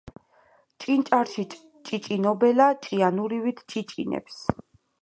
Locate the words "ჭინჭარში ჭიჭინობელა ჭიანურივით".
0.85-3.65